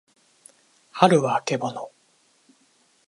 [0.89, 1.91] はるはあけぼの